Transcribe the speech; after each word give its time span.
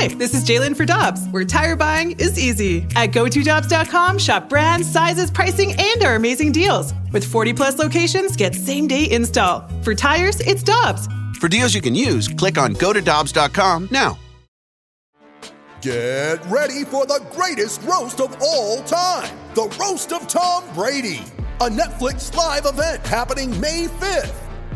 Hi, 0.00 0.06
this 0.06 0.32
is 0.32 0.44
Jalen 0.44 0.76
for 0.76 0.84
Dobbs, 0.84 1.26
where 1.30 1.44
tire 1.44 1.74
buying 1.74 2.12
is 2.20 2.38
easy. 2.38 2.86
At 2.94 3.10
GoToDobbs.com, 3.10 4.18
shop 4.18 4.48
brands, 4.48 4.88
sizes, 4.88 5.28
pricing, 5.28 5.74
and 5.76 6.04
our 6.04 6.14
amazing 6.14 6.52
deals. 6.52 6.94
With 7.12 7.24
40 7.24 7.52
plus 7.52 7.80
locations, 7.80 8.36
get 8.36 8.54
same 8.54 8.86
day 8.86 9.10
install. 9.10 9.68
For 9.82 9.96
tires, 9.96 10.38
it's 10.38 10.62
Dobbs. 10.62 11.08
For 11.40 11.48
deals 11.48 11.74
you 11.74 11.80
can 11.80 11.96
use, 11.96 12.28
click 12.28 12.58
on 12.58 12.74
GoToDobbs.com 12.74 13.88
now. 13.90 14.16
Get 15.82 16.46
ready 16.46 16.84
for 16.84 17.04
the 17.04 17.26
greatest 17.32 17.82
roast 17.82 18.20
of 18.20 18.36
all 18.40 18.84
time 18.84 19.36
the 19.54 19.64
Roast 19.80 20.12
of 20.12 20.28
Tom 20.28 20.62
Brady, 20.74 21.24
a 21.60 21.68
Netflix 21.68 22.32
live 22.36 22.66
event 22.66 23.04
happening 23.04 23.50
May 23.60 23.86
5th. 23.86 24.47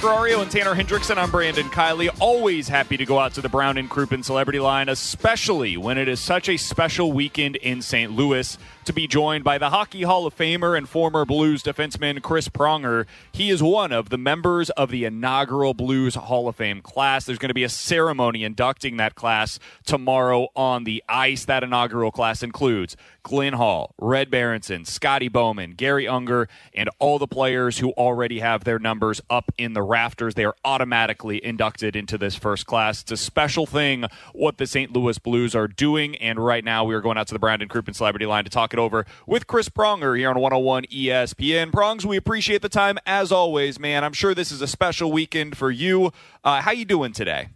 Ferrario 0.00 0.40
and 0.40 0.50
Tanner 0.50 0.74
Hendrickson, 0.74 1.18
I'm 1.18 1.30
Brandon 1.30 1.66
Kiley. 1.66 2.08
Always 2.20 2.68
happy 2.68 2.96
to 2.96 3.04
go 3.04 3.18
out 3.18 3.34
to 3.34 3.42
the 3.42 3.50
Brown 3.50 3.76
and 3.76 3.90
Crouppen 3.90 4.24
Celebrity 4.24 4.58
Line, 4.58 4.88
especially 4.88 5.76
when 5.76 5.98
it 5.98 6.08
is 6.08 6.18
such 6.20 6.48
a 6.48 6.56
special 6.56 7.12
weekend 7.12 7.56
in 7.56 7.82
St. 7.82 8.10
Louis 8.10 8.56
to 8.84 8.92
be 8.92 9.06
joined 9.06 9.44
by 9.44 9.58
the 9.58 9.70
Hockey 9.70 10.02
Hall 10.02 10.26
of 10.26 10.36
Famer 10.36 10.76
and 10.76 10.88
former 10.88 11.24
Blues 11.24 11.62
defenseman 11.62 12.22
Chris 12.22 12.48
Pronger. 12.48 13.06
He 13.32 13.50
is 13.50 13.62
one 13.62 13.92
of 13.92 14.08
the 14.08 14.18
members 14.18 14.70
of 14.70 14.90
the 14.90 15.04
inaugural 15.04 15.74
Blues 15.74 16.14
Hall 16.14 16.48
of 16.48 16.56
Fame 16.56 16.80
class. 16.80 17.24
There's 17.24 17.38
going 17.38 17.50
to 17.50 17.54
be 17.54 17.64
a 17.64 17.68
ceremony 17.68 18.42
inducting 18.42 18.96
that 18.96 19.14
class 19.14 19.58
tomorrow 19.84 20.48
on 20.56 20.84
the 20.84 21.04
ice. 21.08 21.44
That 21.44 21.62
inaugural 21.62 22.10
class 22.10 22.42
includes 22.42 22.96
Glenn 23.22 23.52
Hall, 23.52 23.94
Red 23.98 24.30
Berenson, 24.30 24.84
Scotty 24.84 25.28
Bowman, 25.28 25.72
Garry 25.72 26.08
Unger, 26.08 26.48
and 26.74 26.88
all 26.98 27.18
the 27.18 27.26
players 27.26 27.78
who 27.78 27.90
already 27.92 28.40
have 28.40 28.64
their 28.64 28.78
numbers 28.78 29.20
up 29.28 29.52
in 29.58 29.74
the 29.74 29.82
rafters. 29.82 30.34
They 30.34 30.44
are 30.44 30.56
automatically 30.64 31.44
inducted 31.44 31.96
into 31.96 32.16
this 32.16 32.34
first 32.34 32.66
class. 32.66 33.02
It's 33.02 33.12
a 33.12 33.16
special 33.16 33.66
thing 33.66 34.06
what 34.32 34.58
the 34.58 34.66
St. 34.66 34.92
Louis 34.92 35.18
Blues 35.18 35.54
are 35.54 35.68
doing. 35.68 36.16
And 36.16 36.38
right 36.38 36.64
now, 36.64 36.84
we 36.84 36.94
are 36.94 37.00
going 37.00 37.18
out 37.18 37.26
to 37.28 37.34
the 37.34 37.38
Brown 37.38 37.60
and 37.60 37.70
Crouppen 37.70 37.94
Celebrity 37.94 38.26
Line 38.26 38.44
to 38.44 38.50
talk 38.50 38.69
it 38.72 38.78
over 38.78 39.06
with 39.26 39.46
Chris 39.46 39.68
Pronger 39.68 40.16
here 40.16 40.30
on 40.30 40.38
101 40.38 40.84
ESPN. 40.84 41.72
Prongs, 41.72 42.06
we 42.06 42.16
appreciate 42.16 42.62
the 42.62 42.68
time 42.68 42.98
as 43.06 43.32
always, 43.32 43.78
man. 43.78 44.04
I'm 44.04 44.12
sure 44.12 44.34
this 44.34 44.52
is 44.52 44.60
a 44.60 44.66
special 44.66 45.12
weekend 45.12 45.56
for 45.56 45.70
you. 45.70 46.12
Uh, 46.44 46.60
how 46.60 46.72
you 46.72 46.84
doing 46.84 47.12
today? 47.12 47.48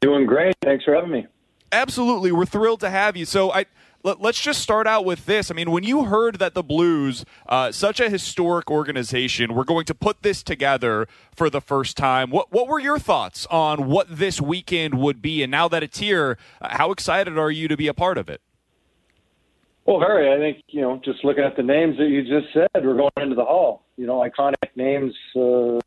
Doing 0.00 0.26
great. 0.26 0.54
Thanks 0.62 0.84
for 0.84 0.94
having 0.94 1.10
me. 1.10 1.26
Absolutely, 1.72 2.32
we're 2.32 2.46
thrilled 2.46 2.80
to 2.80 2.90
have 2.90 3.16
you. 3.16 3.24
So 3.24 3.52
I 3.52 3.66
let, 4.02 4.20
us 4.24 4.40
just 4.40 4.60
start 4.60 4.86
out 4.86 5.04
with 5.04 5.26
this. 5.26 5.50
I 5.50 5.54
mean, 5.54 5.70
when 5.70 5.84
you 5.84 6.04
heard 6.04 6.38
that 6.38 6.54
the 6.54 6.62
Blues, 6.62 7.24
uh, 7.48 7.70
such 7.70 8.00
a 8.00 8.08
historic 8.08 8.70
organization, 8.70 9.54
were 9.54 9.64
going 9.64 9.84
to 9.86 9.94
put 9.94 10.22
this 10.22 10.42
together 10.42 11.06
for 11.34 11.50
the 11.50 11.60
first 11.60 11.96
time, 11.96 12.30
what 12.30 12.50
what 12.50 12.66
were 12.66 12.80
your 12.80 12.98
thoughts 12.98 13.46
on 13.46 13.88
what 13.88 14.06
this 14.08 14.40
weekend 14.40 14.94
would 14.94 15.20
be? 15.20 15.42
And 15.42 15.50
now 15.50 15.68
that 15.68 15.82
it's 15.82 15.98
here, 15.98 16.38
uh, 16.60 16.76
how 16.76 16.92
excited 16.92 17.38
are 17.38 17.50
you 17.50 17.68
to 17.68 17.76
be 17.76 17.88
a 17.88 17.94
part 17.94 18.18
of 18.18 18.28
it? 18.28 18.40
Well, 19.86 19.98
very. 19.98 20.32
I 20.32 20.38
think 20.38 20.62
you 20.68 20.80
know, 20.80 21.00
just 21.04 21.24
looking 21.24 21.44
at 21.44 21.56
the 21.56 21.62
names 21.62 21.96
that 21.98 22.08
you 22.08 22.22
just 22.22 22.52
said, 22.52 22.68
we're 22.74 22.96
going 22.96 23.10
into 23.16 23.34
the 23.34 23.44
hall. 23.44 23.86
You 23.96 24.06
know, 24.06 24.18
iconic 24.18 24.54
names 24.76 25.14
uh, 25.34 25.80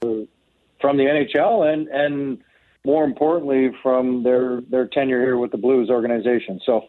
from 0.82 0.98
the 0.98 1.04
NHL, 1.04 1.72
and 1.72 1.88
and 1.88 2.40
more 2.86 3.06
importantly, 3.06 3.72
from 3.82 4.24
their 4.24 4.62
their 4.70 4.88
tenure 4.88 5.22
here 5.22 5.38
with 5.38 5.52
the 5.52 5.58
Blues 5.58 5.90
organization. 5.90 6.60
So 6.66 6.82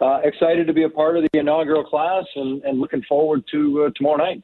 uh, 0.00 0.20
excited 0.22 0.66
to 0.66 0.72
be 0.72 0.84
a 0.84 0.88
part 0.88 1.16
of 1.16 1.24
the 1.32 1.38
inaugural 1.38 1.84
class 1.84 2.24
and, 2.36 2.62
and 2.64 2.80
looking 2.80 3.02
forward 3.08 3.42
to 3.52 3.84
uh, 3.84 3.90
tomorrow 3.96 4.16
night. 4.16 4.42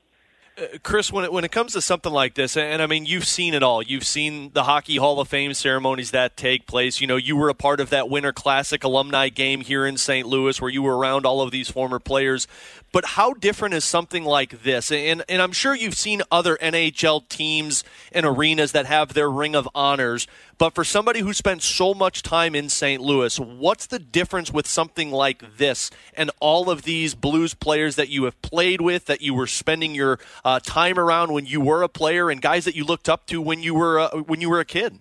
Chris, 0.83 1.13
when 1.13 1.25
it, 1.25 1.33
when 1.33 1.45
it 1.45 1.53
comes 1.53 1.73
to 1.73 1.81
something 1.81 2.13
like 2.13 2.35
this, 2.35 2.57
and, 2.57 2.67
and 2.67 2.83
I 2.83 2.87
mean, 2.87 3.07
you've 3.07 3.27
seen 3.27 3.55
it 3.55 3.63
all. 3.63 3.83
You've 3.83 4.05
seen 4.05 4.51
the 4.53 4.65
Hockey 4.65 4.97
Hall 4.97 5.21
of 5.21 5.29
Fame 5.29 5.55
ceremonies 5.55 6.11
that 6.11 6.37
take 6.37 6.67
place. 6.67 7.01
You 7.01 7.07
know, 7.07 7.17
you 7.17 7.37
were 7.37 7.49
a 7.49 7.55
part 7.55 7.81
of 7.81 7.91
that 7.91 8.09
Winter 8.09 8.33
Classic 8.33 8.83
alumni 8.85 9.29
game 9.29 9.61
here 9.61 9.87
in 9.87 9.97
St. 9.97 10.27
Louis 10.27 10.61
where 10.61 10.71
you 10.71 10.83
were 10.83 10.97
around 10.97 11.27
all 11.27 11.41
of 11.41 11.51
these 11.51 11.71
former 11.71 11.99
players. 11.99 12.47
But 12.93 13.05
how 13.05 13.33
different 13.35 13.75
is 13.75 13.85
something 13.85 14.25
like 14.25 14.63
this? 14.63 14.91
And, 14.91 15.23
and 15.29 15.41
I'm 15.41 15.53
sure 15.53 15.75
you've 15.75 15.97
seen 15.97 16.23
other 16.31 16.57
NHL 16.57 17.29
teams 17.29 17.85
and 18.13 18.27
arenas 18.27 18.73
that 18.73 18.87
have 18.87 19.15
their 19.15 19.31
Ring 19.31 19.55
of 19.55 19.69
Honors. 19.75 20.27
But 20.61 20.75
for 20.75 20.85
somebody 20.85 21.21
who 21.21 21.33
spent 21.33 21.63
so 21.63 21.95
much 21.95 22.23
time 22.23 22.55
in 22.55 22.69
St. 22.69 23.01
Louis, 23.01 23.41
what's 23.41 23.87
the 23.87 23.99
difference 23.99 24.53
with 24.53 24.67
something 24.67 25.11
like 25.11 25.57
this 25.57 25.91
and 26.13 26.31
all 26.39 26.69
of 26.69 26.83
these 26.83 27.15
Blues 27.15 27.55
players 27.55 27.97
that 27.97 28.11
you 28.11 28.25
have 28.25 28.41
played 28.43 28.83
with, 28.83 29.07
that 29.07 29.23
you 29.23 29.33
were 29.33 29.47
spending 29.47 29.95
your 29.95 30.19
uh, 30.45 30.61
time 30.61 30.99
around 30.99 31.33
when 31.33 31.47
you 31.47 31.63
were 31.63 31.83
a 31.83 31.89
player, 31.89 32.29
and 32.29 32.43
guys 32.43 32.67
that 32.67 32.77
you 32.77 32.85
looked 32.85 33.09
up 33.09 33.25
to 33.29 33.41
when 33.41 33.63
you 33.63 33.75
were 33.75 34.01
uh, 34.01 34.11
when 34.19 34.43
you 34.43 34.51
were 34.51 34.61
a 34.61 34.67
kid? 34.67 34.99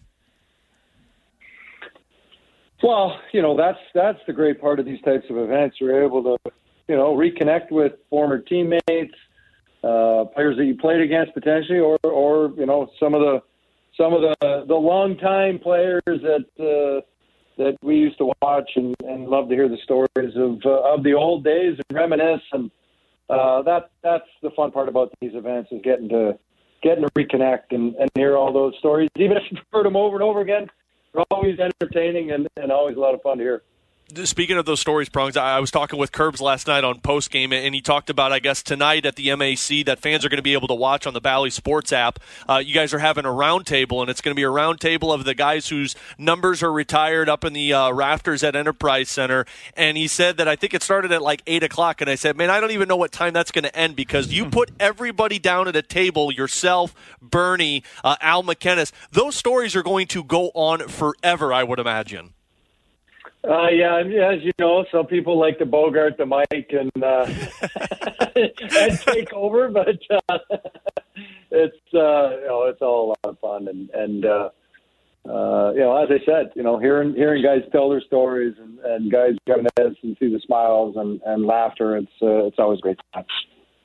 Well, 2.81 3.20
you 3.34 3.41
know 3.41 3.58
that's 3.58 3.80
that's 3.94 4.20
the 4.28 4.34
great 4.34 4.62
part 4.62 4.80
of 4.80 4.86
these 4.86 5.02
types 5.02 5.26
of 5.30 5.38
events. 5.38 5.76
You're 5.81 6.06
able 6.06 6.24
to 6.24 6.52
you 6.90 6.96
know, 6.96 7.16
reconnect 7.16 7.70
with 7.70 7.94
former 8.09 8.40
teammates, 8.40 9.14
uh, 9.84 10.26
players 10.34 10.58
that 10.58 10.66
you 10.66 10.76
played 10.76 11.02
against 11.02 11.34
potentially, 11.36 11.80
or, 11.80 12.00
or 12.03 12.52
you 12.58 12.66
know, 12.66 12.90
some 13.00 13.14
of 13.14 13.22
the 13.22 13.41
some 13.99 14.13
of 14.13 14.21
the 14.21 14.65
the 14.67 14.75
longtime 14.75 15.59
players 15.59 16.01
that 16.05 16.45
uh, 16.59 17.01
that 17.57 17.77
we 17.83 17.97
used 17.97 18.17
to 18.17 18.31
watch 18.41 18.69
and, 18.75 18.95
and 19.05 19.27
love 19.27 19.49
to 19.49 19.55
hear 19.55 19.67
the 19.67 19.77
stories 19.83 20.35
of 20.35 20.59
uh, 20.65 20.93
of 20.93 21.03
the 21.03 21.13
old 21.13 21.43
days 21.43 21.77
and 21.89 21.97
reminisce. 21.97 22.41
And 22.53 22.71
uh, 23.29 23.61
that 23.63 23.91
that's 24.01 24.29
the 24.41 24.51
fun 24.51 24.71
part 24.71 24.89
about 24.89 25.11
these 25.21 25.31
events 25.35 25.69
is 25.71 25.81
getting 25.83 26.09
to 26.09 26.39
getting 26.81 27.03
to 27.03 27.09
reconnect 27.11 27.71
and, 27.71 27.93
and 27.95 28.09
hear 28.15 28.37
all 28.37 28.53
those 28.53 28.73
stories. 28.79 29.09
Even 29.17 29.37
if 29.37 29.43
you've 29.51 29.59
heard 29.73 29.85
them 29.85 29.97
over 29.97 30.16
and 30.16 30.23
over 30.23 30.39
again, 30.39 30.67
they're 31.13 31.25
always 31.29 31.59
entertaining 31.59 32.31
and, 32.31 32.47
and 32.55 32.71
always 32.71 32.95
a 32.95 32.99
lot 32.99 33.13
of 33.13 33.21
fun 33.21 33.37
to 33.37 33.43
hear. 33.43 33.63
Speaking 34.16 34.58
of 34.58 34.66
those 34.66 34.80
stories, 34.80 35.08
prongs, 35.08 35.38
I 35.38 35.59
was 35.59 35.70
talking 35.70 36.00
with 36.00 36.12
Curbs 36.12 36.42
last 36.42 36.66
night 36.66 36.84
on 36.84 37.00
post 37.00 37.30
game, 37.30 37.53
and 37.53 37.75
he 37.75 37.81
talked 37.81 38.09
about, 38.09 38.31
I 38.31 38.40
guess, 38.40 38.64
tonight 38.64 39.06
at 39.06 39.16
the 39.16 39.36
MAC 39.36 39.86
that 39.86 40.00
fans 40.00 40.25
are 40.25 40.30
going 40.30 40.40
to 40.40 40.44
be 40.44 40.53
able 40.53 40.68
to 40.70 40.74
watch 40.74 41.06
on 41.06 41.14
the 41.14 41.22
Bally 41.22 41.52
Sports 41.52 41.94
app. 41.94 42.18
Uh, 42.47 42.58
you 42.58 42.74
guys 42.74 42.92
are 42.92 42.97
having 43.00 43.25
a 43.25 43.30
roundtable, 43.30 44.02
and 44.02 44.09
it's 44.09 44.20
going 44.20 44.31
to 44.31 44.36
be 44.36 44.44
a 44.44 44.47
roundtable 44.47 45.14
of 45.14 45.25
the 45.25 45.36
guys 45.36 45.70
whose 45.70 45.96
numbers 46.18 46.64
are 46.64 46.72
retired 46.72 47.30
up 47.30 47.46
in 47.46 47.53
the 47.53 47.72
uh, 47.72 47.92
rafters 47.92 48.44
at 48.44 48.56
Enterprise 48.56 49.09
Center. 49.09 49.46
And 49.75 49.96
he 49.96 50.08
said 50.08 50.38
that 50.38 50.47
I 50.47 50.56
think 50.56 50.74
it 50.74 50.81
started 50.81 51.12
at 51.12 51.22
like 51.22 51.44
eight 51.46 51.62
o'clock, 51.62 52.02
and 52.02 52.09
I 52.09 52.16
said, 52.16 52.36
man, 52.36 52.50
I 52.50 52.59
don't 52.59 52.72
even 52.72 52.88
know 52.88 52.97
what 52.97 53.12
time 53.12 53.34
that's 53.34 53.52
going 53.52 53.66
to 53.66 53.76
end 53.76 53.96
because 53.96 54.34
you 54.34 54.47
put 54.50 54.72
everybody 54.80 55.38
down 55.38 55.68
at 55.68 55.76
a 55.76 55.84
table, 55.84 56.31
yourself, 56.31 56.96
Bernie, 57.22 57.84
uh, 58.03 58.16
Al 58.22 58.41
MacInnis. 58.41 58.91
Those 59.12 59.36
stories 59.36 59.76
are 59.76 59.84
going 59.84 60.08
to 60.08 60.24
go 60.24 60.50
on 60.56 60.88
forever, 60.88 61.53
I 61.53 61.64
would 61.64 61.80
imagine. 61.80 62.34
Uh, 63.49 63.67
yeah, 63.69 63.97
as 63.97 64.43
you 64.43 64.51
know, 64.59 64.85
some 64.91 65.07
people 65.07 65.39
like 65.39 65.57
to 65.57 65.65
bogart 65.65 66.17
the 66.17 66.25
mic 66.25 66.71
and 66.71 67.03
uh, 67.03 67.25
and 68.79 68.99
take 68.99 69.33
over, 69.33 69.69
but 69.69 69.97
uh, 70.29 70.37
it's 71.49 71.75
uh, 71.95 72.29
you 72.29 72.47
know 72.47 72.65
it's 72.69 72.81
all 72.81 73.05
a 73.05 73.07
lot 73.07 73.17
of 73.23 73.39
fun 73.39 73.67
and 73.67 73.89
and 73.89 74.25
uh, 74.25 74.49
uh, 75.27 75.71
you 75.73 75.79
know 75.79 75.97
as 75.97 76.09
I 76.11 76.23
said, 76.25 76.51
you 76.55 76.61
know 76.61 76.77
hearing 76.77 77.15
hearing 77.15 77.41
guys 77.41 77.67
tell 77.71 77.89
their 77.89 78.01
stories 78.01 78.53
and, 78.59 78.78
and 78.79 79.11
guys 79.11 79.31
reminisce 79.47 79.97
and 80.03 80.16
see 80.19 80.31
the 80.31 80.41
smiles 80.45 80.95
and, 80.95 81.19
and 81.25 81.43
laughter, 81.43 81.97
it's 81.97 82.11
uh, 82.22 82.45
it's 82.45 82.59
always 82.59 82.79
great 82.81 82.99
time. 83.16 83.25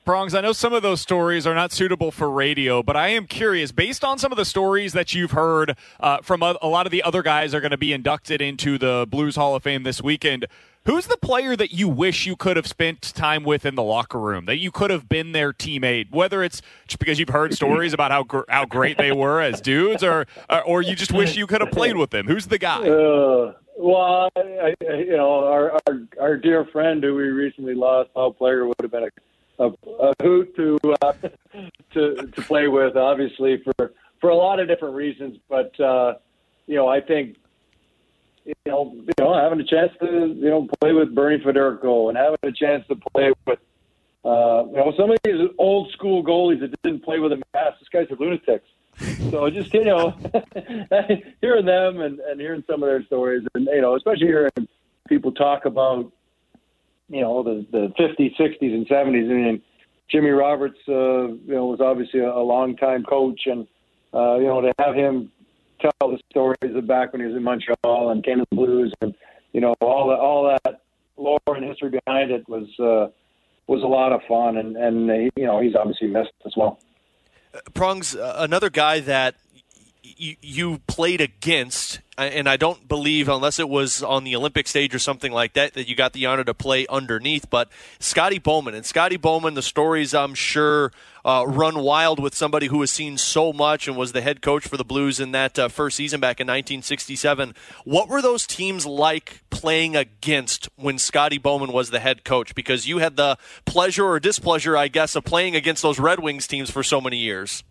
Prongs, 0.05 0.35
I 0.35 0.41
know 0.41 0.53
some 0.53 0.71
of 0.71 0.83
those 0.83 1.01
stories 1.01 1.47
are 1.47 1.55
not 1.55 1.71
suitable 1.71 2.11
for 2.11 2.29
radio, 2.29 2.83
but 2.83 2.95
I 2.95 3.07
am 3.07 3.25
curious, 3.25 3.71
based 3.71 4.03
on 4.03 4.19
some 4.19 4.31
of 4.31 4.37
the 4.37 4.45
stories 4.45 4.93
that 4.93 5.15
you've 5.15 5.31
heard 5.31 5.75
uh, 5.99 6.19
from 6.21 6.43
a, 6.43 6.55
a, 6.61 6.67
lot 6.67 6.85
of 6.85 6.91
the 6.91 7.01
other 7.01 7.23
guys 7.23 7.55
are 7.55 7.59
going 7.59 7.71
to 7.71 7.77
be 7.77 7.91
inducted 7.91 8.39
into 8.39 8.77
the 8.77 9.07
Blues 9.09 9.35
Hall 9.35 9.55
of 9.55 9.63
Fame 9.63 9.81
this 9.81 10.03
weekend. 10.03 10.45
Who's 10.85 11.07
the 11.07 11.17
player 11.17 11.55
that 11.55 11.73
you 11.73 11.89
wish 11.89 12.27
you 12.27 12.35
could 12.35 12.55
have 12.55 12.67
spent 12.67 13.01
time 13.01 13.43
with 13.43 13.65
in 13.65 13.73
the 13.73 13.81
locker 13.81 14.19
room? 14.19 14.45
That 14.45 14.57
you 14.57 14.69
could 14.69 14.91
have 14.91 15.09
been 15.09 15.31
their 15.31 15.51
teammate, 15.51 16.11
whether 16.11 16.43
it's 16.43 16.61
just 16.85 16.99
because 16.99 17.17
you've 17.17 17.29
heard 17.29 17.55
stories 17.55 17.91
about 17.91 18.11
how 18.11 18.21
gr- 18.21 18.47
how 18.47 18.65
great 18.65 18.99
they 18.99 19.11
were 19.11 19.41
as 19.41 19.59
dudes, 19.59 20.03
or 20.03 20.27
or 20.67 20.83
you 20.83 20.95
just 20.95 21.13
wish 21.13 21.35
you 21.35 21.47
could 21.47 21.61
have 21.61 21.71
played 21.71 21.97
with 21.97 22.11
them. 22.11 22.27
Who's 22.27 22.45
the 22.45 22.59
guy? 22.59 22.87
Uh, 22.87 23.53
well, 23.75 24.29
I, 24.35 24.39
I, 24.39 24.93
you 24.93 25.17
know, 25.17 25.45
our, 25.45 25.71
our 25.87 26.01
our 26.21 26.37
dear 26.37 26.63
friend 26.65 27.03
who 27.03 27.15
we 27.15 27.23
recently 27.23 27.73
lost, 27.73 28.13
Paul 28.13 28.35
Plager, 28.35 28.67
would 28.67 28.75
have 28.79 28.91
been 28.91 29.05
a 29.05 29.24
a, 29.59 29.71
a 29.99 30.13
hoot 30.21 30.55
to 30.55 30.77
uh, 31.01 31.13
to 31.93 32.15
to 32.15 32.41
play 32.43 32.67
with. 32.67 32.95
Obviously, 32.95 33.63
for 33.63 33.93
for 34.19 34.29
a 34.29 34.35
lot 34.35 34.59
of 34.59 34.67
different 34.67 34.95
reasons, 34.95 35.37
but 35.49 35.77
uh, 35.79 36.15
you 36.67 36.75
know, 36.75 36.87
I 36.87 37.01
think 37.01 37.37
you 38.45 38.53
know, 38.65 38.93
you 38.95 39.13
know, 39.19 39.33
having 39.33 39.59
a 39.59 39.65
chance 39.65 39.91
to 39.99 40.27
you 40.27 40.49
know 40.49 40.67
play 40.79 40.93
with 40.93 41.13
Bernie 41.13 41.43
Federko 41.43 42.09
and 42.09 42.17
having 42.17 42.37
a 42.43 42.51
chance 42.51 42.85
to 42.87 42.95
play 43.13 43.31
with 43.45 43.59
uh, 44.23 44.65
you 44.67 44.77
know 44.77 44.93
some 44.97 45.11
of 45.11 45.17
these 45.23 45.49
old 45.57 45.91
school 45.91 46.23
goalies 46.23 46.59
that 46.59 46.73
didn't 46.83 47.03
play 47.03 47.19
with 47.19 47.31
a 47.31 47.41
mask. 47.53 47.79
These 47.79 47.89
guys 47.89 48.07
are 48.11 48.15
lunatics. 48.15 48.67
So 49.29 49.49
just 49.49 49.73
you 49.73 49.83
know, 49.83 50.11
hearing 51.41 51.65
them 51.65 52.01
and, 52.01 52.19
and 52.19 52.39
hearing 52.39 52.63
some 52.67 52.81
of 52.83 52.87
their 52.87 53.03
stories, 53.05 53.45
and 53.55 53.65
you 53.65 53.81
know, 53.81 53.95
especially 53.95 54.27
hearing 54.27 54.51
people 55.09 55.31
talk 55.31 55.65
about 55.65 56.11
you 57.09 57.21
know 57.21 57.43
the 57.43 57.65
the 57.71 57.93
50s, 57.99 58.35
60s, 58.39 58.73
and 58.73 58.87
70s. 58.87 59.29
I 59.29 59.33
mean, 59.33 59.61
Jimmy 60.09 60.29
Roberts, 60.29 60.79
uh, 60.87 61.27
you 61.27 61.53
know, 61.53 61.65
was 61.65 61.81
obviously 61.81 62.19
a, 62.19 62.29
a 62.29 62.43
long 62.43 62.75
time 62.75 63.03
coach, 63.03 63.41
and 63.45 63.67
uh, 64.13 64.35
you 64.37 64.45
know, 64.45 64.61
to 64.61 64.73
have 64.79 64.95
him 64.95 65.31
tell 65.79 66.11
the 66.11 66.19
stories 66.29 66.75
of 66.75 66.87
back 66.87 67.11
when 67.13 67.21
he 67.21 67.27
was 67.27 67.35
in 67.35 67.43
Montreal 67.43 68.09
and 68.09 68.23
came 68.23 68.39
to 68.39 68.45
the 68.49 68.55
Blues, 68.55 68.93
and 69.01 69.13
you 69.53 69.61
know, 69.61 69.73
all 69.81 70.09
that 70.09 70.19
all 70.19 70.57
that 70.63 70.81
lore 71.17 71.39
and 71.47 71.65
history 71.65 71.89
behind 71.89 72.31
it 72.31 72.47
was 72.47 72.67
uh, 72.79 73.11
was 73.67 73.81
a 73.83 73.87
lot 73.87 74.11
of 74.11 74.21
fun, 74.27 74.57
and 74.57 74.75
and 74.77 75.09
uh, 75.09 75.13
you 75.35 75.45
know, 75.45 75.61
he's 75.61 75.75
obviously 75.75 76.07
missed 76.07 76.33
as 76.45 76.53
well. 76.55 76.79
Prongs, 77.73 78.15
uh, 78.15 78.35
another 78.37 78.69
guy 78.69 78.99
that 78.99 79.35
you 80.03 80.79
played 80.87 81.21
against, 81.21 81.99
and 82.17 82.47
I 82.47 82.57
don't 82.57 82.87
believe, 82.87 83.27
unless 83.27 83.59
it 83.59 83.67
was 83.67 84.01
on 84.01 84.23
the 84.23 84.35
Olympic 84.35 84.67
stage 84.67 84.95
or 84.95 84.99
something 84.99 85.31
like 85.31 85.53
that, 85.53 85.73
that 85.73 85.89
you 85.89 85.95
got 85.95 86.13
the 86.13 86.25
honor 86.25 86.43
to 86.45 86.53
play 86.53 86.87
underneath. 86.87 87.49
But 87.49 87.69
Scotty 87.99 88.39
Bowman 88.39 88.73
and 88.73 88.85
Scotty 88.85 89.17
Bowman, 89.17 89.53
the 89.53 89.61
stories 89.61 90.13
I'm 90.13 90.33
sure 90.33 90.91
uh, 91.25 91.43
run 91.47 91.79
wild 91.79 92.19
with 92.19 92.35
somebody 92.35 92.67
who 92.67 92.79
has 92.81 92.91
seen 92.91 93.17
so 93.17 93.51
much 93.51 93.87
and 93.87 93.97
was 93.97 94.13
the 94.13 94.21
head 94.21 94.41
coach 94.41 94.67
for 94.67 94.77
the 94.77 94.85
Blues 94.85 95.19
in 95.19 95.31
that 95.31 95.59
uh, 95.59 95.67
first 95.67 95.97
season 95.97 96.21
back 96.21 96.39
in 96.39 96.45
1967. 96.45 97.53
What 97.83 98.07
were 98.07 98.21
those 98.21 98.47
teams 98.47 98.85
like 98.85 99.41
playing 99.49 99.95
against 99.95 100.69
when 100.75 100.97
Scotty 100.97 101.37
Bowman 101.37 101.73
was 101.73 101.89
the 101.89 101.99
head 101.99 102.23
coach? 102.23 102.55
Because 102.55 102.87
you 102.87 102.99
had 102.99 103.17
the 103.17 103.37
pleasure 103.65 104.05
or 104.05 104.19
displeasure, 104.19 104.77
I 104.77 104.87
guess, 104.87 105.15
of 105.15 105.25
playing 105.25 105.55
against 105.55 105.81
those 105.81 105.99
Red 105.99 106.19
Wings 106.19 106.47
teams 106.47 106.69
for 106.69 106.83
so 106.83 107.01
many 107.01 107.17
years. 107.17 107.63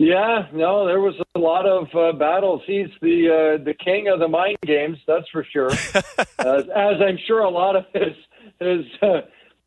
Yeah, 0.00 0.46
no, 0.54 0.86
there 0.86 0.98
was 0.98 1.14
a 1.34 1.38
lot 1.38 1.66
of 1.66 1.86
uh, 1.94 2.16
battles. 2.16 2.62
He's 2.66 2.88
the 3.02 3.58
uh, 3.60 3.62
the 3.62 3.74
king 3.74 4.08
of 4.08 4.18
the 4.18 4.28
mind 4.28 4.56
games, 4.64 4.96
that's 5.06 5.28
for 5.28 5.44
sure. 5.44 5.70
as, 6.38 6.64
as 6.74 6.94
I'm 7.06 7.18
sure 7.26 7.40
a 7.40 7.50
lot 7.50 7.76
of 7.76 7.84
his 7.92 8.16
his 8.60 8.86
uh, 9.02 9.20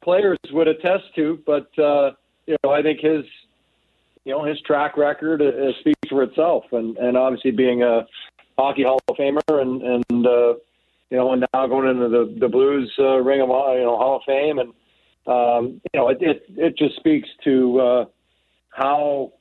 players 0.03 0.39
would 0.49 0.67
attest 0.67 1.03
to. 1.17 1.37
But 1.45 1.69
uh, 1.77 2.13
you 2.47 2.57
know, 2.63 2.71
I 2.71 2.81
think 2.81 3.01
his 3.01 3.25
you 4.25 4.33
know 4.33 4.43
his 4.43 4.59
track 4.61 4.97
record 4.97 5.43
uh, 5.43 5.71
speaks 5.81 6.09
for 6.09 6.23
itself, 6.23 6.63
and 6.71 6.97
and 6.97 7.15
obviously 7.15 7.51
being 7.51 7.83
a 7.83 8.07
hockey 8.57 8.85
Hall 8.85 9.01
of 9.07 9.15
Famer, 9.15 9.61
and 9.61 9.83
and 9.83 10.25
uh, 10.25 10.55
you 11.11 11.17
know, 11.17 11.31
and 11.33 11.45
now 11.53 11.67
going 11.67 11.87
into 11.87 12.09
the 12.09 12.35
the 12.39 12.49
Blues 12.49 12.91
uh, 12.97 13.17
Ring 13.17 13.39
of 13.39 13.49
you 13.49 13.83
know 13.83 13.97
Hall 13.97 14.15
of 14.15 14.23
Fame, 14.25 14.57
and 14.57 14.69
um, 15.27 15.79
you 15.93 15.99
know, 15.99 16.09
it 16.09 16.17
it, 16.21 16.43
it 16.57 16.75
just 16.75 16.95
speaks 16.95 17.29
to 17.43 17.79
uh, 17.79 18.05
how 18.71 19.31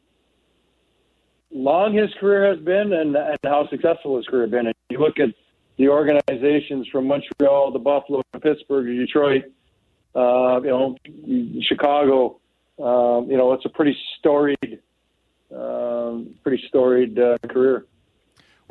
long 1.52 1.94
his 1.94 2.12
career 2.18 2.48
has 2.54 2.58
been 2.58 2.92
and, 2.92 3.16
and 3.16 3.38
how 3.44 3.68
successful 3.68 4.16
his 4.16 4.26
career 4.26 4.42
has 4.42 4.50
been. 4.50 4.66
And 4.66 4.74
you 4.90 4.98
look 4.98 5.18
at 5.18 5.30
the 5.76 5.88
organizations 5.88 6.88
from 6.88 7.06
Montreal 7.06 7.72
to 7.72 7.78
Buffalo 7.78 8.22
to 8.32 8.40
Pittsburgh 8.40 8.86
to 8.86 8.98
Detroit, 8.98 9.44
uh, 10.14 10.60
you 10.62 10.70
know, 10.70 10.96
Chicago. 11.62 12.38
Um, 12.78 13.30
you 13.30 13.36
know, 13.36 13.52
it's 13.52 13.64
a 13.64 13.68
pretty 13.68 13.96
storied, 14.18 14.80
um, 15.54 16.34
pretty 16.42 16.62
storied 16.68 17.18
uh, 17.18 17.38
career. 17.48 17.86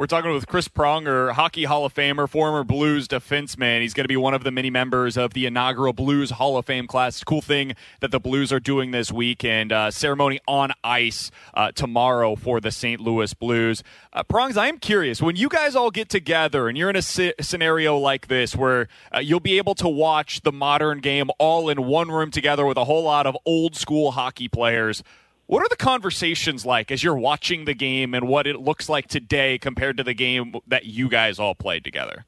We're 0.02 0.08
talking 0.08 0.34
with 0.34 0.48
Chris 0.48 0.68
Pronger, 0.68 1.32
Hockey 1.34 1.66
Hall 1.66 1.86
of 1.86 1.94
Famer, 1.94 2.28
former 2.28 2.64
Blues 2.64 3.08
defenseman. 3.08 3.82
He's 3.82 3.94
going 3.94 4.06
to 4.06 4.08
be 4.08 4.18
one 4.18 4.34
of 4.34 4.44
the 4.44 4.50
many 4.50 4.72
members 4.72 5.16
of 5.16 5.36
the 5.36 5.46
inaugural 5.46 5.94
Blues 5.94 6.32
Hall 6.32 6.58
of 6.58 6.66
Fame 6.66 6.88
class. 6.88 7.24
Cool 7.24 7.44
thing 7.44 7.76
that 8.00 8.10
the 8.10 8.20
Blues 8.20 8.52
are 8.52 8.60
doing 8.60 8.90
this 8.90 9.12
week 9.12 9.46
and 9.46 9.72
uh, 9.72 9.92
ceremony 9.92 10.40
on 10.48 10.72
ice 10.84 11.30
uh, 11.54 11.72
tomorrow 11.74 12.36
for 12.36 12.60
the 12.60 12.72
St. 12.72 13.00
Louis 13.00 13.32
Blues. 13.36 13.84
Uh, 14.12 14.24
Prongs, 14.24 14.58
I 14.58 14.70
am 14.70 14.80
curious 14.80 15.22
when 15.22 15.36
you 15.36 15.50
guys 15.50 15.76
all 15.76 15.92
get 15.92 16.10
together 16.10 16.68
and 16.68 16.76
you're 16.76 16.90
in 16.90 16.96
a 16.96 17.04
scenario 17.04 17.96
like 17.96 18.26
this 18.26 18.56
where 18.56 18.88
uh, 19.16 19.20
you'll 19.20 19.40
be 19.40 19.60
able 19.60 19.76
to 19.76 19.88
watch 19.88 20.42
the 20.42 20.52
modern 20.52 20.98
game 20.98 21.30
all 21.38 21.70
in 21.70 21.86
one 21.86 22.10
room 22.10 22.32
together 22.32 22.66
with 22.66 22.78
a 22.78 22.86
whole 22.86 23.04
lot 23.04 23.28
of 23.28 23.38
old 23.46 23.76
school 23.76 24.10
hockey 24.10 24.48
players. 24.48 25.04
What 25.52 25.64
are 25.66 25.68
the 25.68 25.76
conversations 25.76 26.66
like 26.66 26.92
as 26.92 27.04
you're 27.04 27.18
watching 27.18 27.66
the 27.66 27.74
game 27.74 28.14
and 28.14 28.26
what 28.26 28.48
it 28.48 28.62
looks 28.62 28.88
like 28.88 29.10
today 29.10 29.58
compared 29.58 29.98
to 29.98 30.04
the 30.04 30.14
game 30.14 30.56
that 30.66 30.86
you 30.86 31.10
guys 31.10 31.40
all 31.40 31.56
played 31.56 31.84
together? 31.84 32.24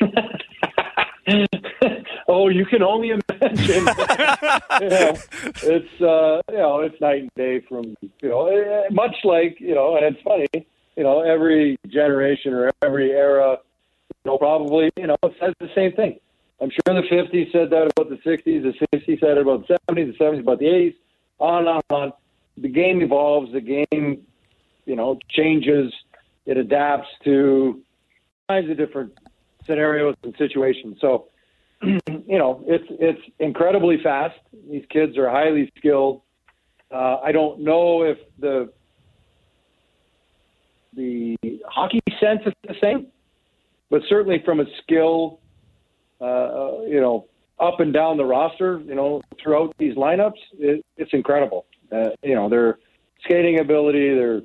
oh, 2.26 2.48
you 2.48 2.64
can 2.64 2.82
only 2.82 3.10
imagine. 3.10 3.66
you 3.68 4.88
know, 4.88 5.18
it's 5.64 6.00
uh, 6.00 6.40
you 6.50 6.56
know 6.56 6.80
it's 6.80 6.98
night 6.98 7.20
and 7.20 7.30
day 7.36 7.60
from 7.68 7.94
you 8.00 8.28
know 8.30 8.46
eh, 8.46 8.84
much 8.90 9.16
like 9.24 9.60
you 9.60 9.74
know, 9.74 9.98
and 9.98 10.16
it's 10.16 10.22
funny. 10.22 10.46
You 10.96 11.02
know, 11.02 11.20
every 11.20 11.76
generation 11.88 12.54
or 12.54 12.72
every 12.82 13.10
era, 13.10 13.58
you 14.24 14.30
know, 14.30 14.38
probably 14.38 14.90
you 14.96 15.08
know 15.08 15.16
says 15.38 15.52
the 15.60 15.68
same 15.74 15.92
thing. 15.92 16.18
I'm 16.62 16.70
sure 16.70 16.94
the 17.02 17.06
50s 17.06 17.52
said 17.52 17.68
that 17.68 17.92
about 17.94 18.08
the 18.08 18.16
60s, 18.26 18.62
the 18.62 18.72
60s 18.96 19.20
said 19.20 19.36
it 19.36 19.42
about 19.42 19.68
the 19.68 19.76
70s, 19.90 20.16
the 20.16 20.24
70s 20.24 20.40
about 20.40 20.58
the 20.58 20.64
80s, 20.64 20.94
on 21.38 21.58
and 21.58 21.68
on 21.68 21.82
and 21.90 22.02
on 22.02 22.12
the 22.56 22.68
game 22.68 23.02
evolves, 23.02 23.52
the 23.52 23.60
game, 23.60 24.22
you 24.84 24.96
know, 24.96 25.18
changes, 25.30 25.92
it 26.46 26.56
adapts 26.56 27.08
to 27.24 27.82
kinds 28.48 28.70
of 28.70 28.76
different 28.76 29.12
scenarios 29.64 30.14
and 30.22 30.34
situations. 30.38 30.96
So, 31.00 31.26
you 31.82 32.38
know, 32.38 32.62
it's 32.66 32.86
it's 32.90 33.20
incredibly 33.38 34.02
fast. 34.02 34.38
These 34.70 34.84
kids 34.90 35.18
are 35.18 35.28
highly 35.28 35.70
skilled. 35.76 36.22
Uh, 36.90 37.18
I 37.22 37.32
don't 37.32 37.60
know 37.60 38.02
if 38.02 38.18
the 38.38 38.72
the 40.94 41.36
hockey 41.68 42.00
sense 42.20 42.40
is 42.46 42.52
the 42.66 42.74
same, 42.80 43.08
but 43.90 44.02
certainly 44.08 44.42
from 44.44 44.60
a 44.60 44.64
skill, 44.82 45.40
uh, 46.20 46.24
uh 46.24 46.80
you 46.86 47.00
know, 47.00 47.26
up 47.58 47.80
and 47.80 47.92
down 47.92 48.16
the 48.16 48.24
roster, 48.24 48.80
you 48.86 48.94
know, 48.94 49.20
throughout 49.42 49.74
these 49.78 49.94
lineups, 49.96 50.38
it, 50.58 50.84
it's 50.96 51.12
incredible. 51.12 51.66
Uh, 51.92 52.10
you 52.22 52.34
know, 52.34 52.48
their 52.48 52.78
skating 53.24 53.60
ability, 53.60 54.14
their 54.14 54.42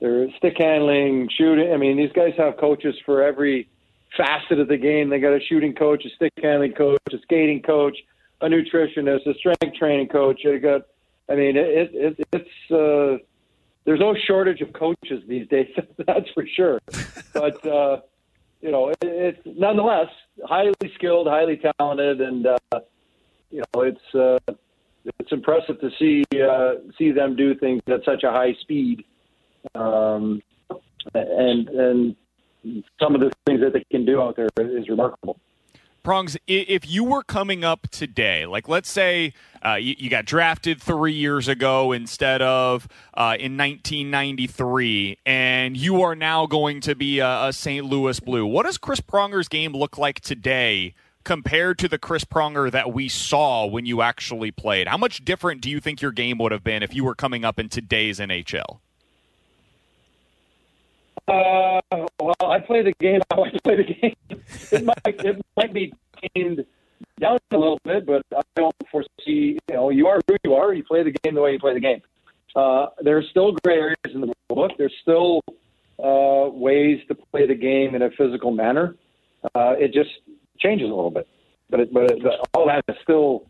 their 0.00 0.30
stick 0.38 0.54
handling, 0.58 1.28
shooting. 1.36 1.72
I 1.72 1.76
mean, 1.76 1.96
these 1.96 2.12
guys 2.12 2.32
have 2.38 2.56
coaches 2.56 2.94
for 3.04 3.22
every 3.22 3.68
facet 4.16 4.58
of 4.58 4.68
the 4.68 4.76
game. 4.76 5.10
They 5.10 5.20
got 5.20 5.32
a 5.32 5.40
shooting 5.40 5.74
coach, 5.74 6.04
a 6.04 6.10
stick 6.16 6.32
handling 6.42 6.72
coach, 6.72 6.98
a 7.12 7.18
skating 7.22 7.62
coach, 7.62 7.96
a 8.40 8.46
nutritionist, 8.46 9.26
a 9.26 9.34
strength 9.34 9.76
training 9.78 10.08
coach. 10.08 10.40
They 10.44 10.58
got. 10.58 10.82
I 11.28 11.36
mean, 11.36 11.56
it, 11.56 11.90
it 11.92 12.26
it's 12.32 12.70
uh, 12.72 13.22
there's 13.84 14.00
no 14.00 14.16
shortage 14.26 14.60
of 14.62 14.72
coaches 14.72 15.22
these 15.28 15.46
days. 15.48 15.68
that's 16.06 16.28
for 16.34 16.44
sure. 16.56 16.80
But 17.32 17.64
uh, 17.66 18.00
you 18.60 18.70
know, 18.70 18.88
it, 18.88 18.98
it's 19.02 19.40
nonetheless 19.44 20.08
highly 20.44 20.74
skilled, 20.94 21.28
highly 21.28 21.60
talented, 21.78 22.20
and 22.20 22.46
uh, 22.46 22.80
you 23.50 23.62
know, 23.74 23.82
it's. 23.82 24.14
Uh, 24.14 24.54
it's 25.04 25.32
impressive 25.32 25.80
to 25.80 25.90
see 25.98 26.24
uh, 26.38 26.74
see 26.98 27.10
them 27.12 27.36
do 27.36 27.54
things 27.54 27.80
at 27.88 28.04
such 28.04 28.22
a 28.22 28.30
high 28.30 28.54
speed, 28.60 29.04
um, 29.74 30.42
and 31.14 31.68
and 31.68 32.16
some 33.00 33.14
of 33.14 33.20
the 33.20 33.30
things 33.46 33.60
that 33.60 33.72
they 33.72 33.84
can 33.90 34.04
do 34.04 34.20
out 34.20 34.36
there 34.36 34.48
is 34.58 34.88
remarkable. 34.88 35.38
Prongs, 36.02 36.34
if 36.46 36.88
you 36.90 37.04
were 37.04 37.22
coming 37.22 37.62
up 37.62 37.86
today, 37.90 38.46
like 38.46 38.68
let's 38.68 38.90
say 38.90 39.34
uh, 39.64 39.74
you, 39.74 39.94
you, 39.98 40.08
got 40.08 40.24
drafted 40.24 40.80
three 40.80 41.12
years 41.12 41.46
ago 41.46 41.92
instead 41.92 42.40
of 42.40 42.88
uh, 43.12 43.36
in 43.38 43.58
1993, 43.58 45.18
and 45.26 45.76
you 45.76 46.00
are 46.00 46.14
now 46.14 46.46
going 46.46 46.80
to 46.80 46.94
be 46.94 47.18
a, 47.18 47.48
a 47.48 47.52
St. 47.52 47.84
Louis 47.84 48.18
Blue, 48.18 48.46
what 48.46 48.64
does 48.64 48.78
Chris 48.78 49.00
Pronger's 49.00 49.46
game 49.46 49.72
look 49.72 49.98
like 49.98 50.20
today 50.20 50.94
compared 51.24 51.78
to 51.78 51.88
the 51.88 51.98
Chris 51.98 52.24
Pronger 52.24 52.70
that 52.70 52.92
we 52.92 53.08
saw 53.08 53.66
when 53.66 53.86
you 53.86 54.02
actually 54.02 54.50
played? 54.50 54.88
How 54.88 54.96
much 54.96 55.24
different 55.24 55.60
do 55.60 55.70
you 55.70 55.80
think 55.80 56.00
your 56.00 56.12
game 56.12 56.38
would 56.38 56.52
have 56.52 56.64
been 56.64 56.82
if 56.82 56.94
you 56.94 57.04
were 57.04 57.14
coming 57.14 57.44
up 57.44 57.58
in 57.58 57.68
today's 57.68 58.18
NHL? 58.18 58.80
Uh, 61.28 61.80
well, 62.20 62.34
I 62.40 62.58
play 62.58 62.82
the 62.82 62.92
game 62.98 63.20
how 63.30 63.44
I 63.44 63.50
play 63.62 63.76
the 63.76 63.84
game. 63.84 64.14
It 64.72 64.84
might, 64.84 64.98
it 65.04 65.40
might 65.56 65.72
be 65.72 65.92
down 67.20 67.38
a 67.50 67.56
little 67.56 67.78
bit, 67.84 68.06
but 68.06 68.22
I 68.36 68.40
don't 68.56 68.74
foresee. 68.90 69.58
You 69.68 69.74
know, 69.74 69.90
you 69.90 70.06
are 70.06 70.20
who 70.26 70.36
you 70.44 70.54
are. 70.54 70.72
You 70.72 70.82
play 70.84 71.02
the 71.02 71.12
game 71.12 71.34
the 71.34 71.40
way 71.40 71.52
you 71.52 71.58
play 71.58 71.74
the 71.74 71.80
game. 71.80 72.00
Uh, 72.54 72.86
are 73.06 73.22
still 73.30 73.52
gray 73.64 73.76
areas 73.76 73.96
in 74.12 74.20
the 74.20 74.32
book. 74.48 74.72
There's 74.76 74.94
still 75.02 75.40
uh, 76.02 76.50
ways 76.50 77.00
to 77.08 77.14
play 77.14 77.46
the 77.46 77.54
game 77.54 77.94
in 77.94 78.02
a 78.02 78.10
physical 78.10 78.50
manner. 78.50 78.96
Uh, 79.54 79.74
it 79.78 79.92
just 79.92 80.10
changes 80.60 80.86
a 80.86 80.94
little 80.94 81.10
bit. 81.10 81.26
But 81.68 81.80
it, 81.80 81.92
but 81.92 82.10
it, 82.10 82.22
all 82.54 82.66
that 82.66 82.84
is 82.88 82.96
still 83.02 83.46